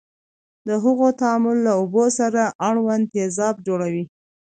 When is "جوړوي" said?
3.67-4.05